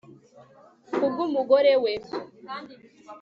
ku 0.93 1.05
bwu 1.11 1.25
mugore 1.33 1.73
we 1.83 1.93